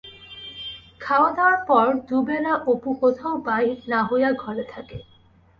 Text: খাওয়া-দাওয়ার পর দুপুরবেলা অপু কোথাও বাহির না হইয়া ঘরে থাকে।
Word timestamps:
খাওয়া-দাওয়ার 1.01 1.57
পর 1.67 1.87
দুপুরবেলা 1.99 2.53
অপু 2.71 2.89
কোথাও 3.01 3.35
বাহির 3.47 3.77
না 3.89 3.99
হইয়া 4.09 4.29
ঘরে 4.43 4.63
থাকে। 4.73 4.97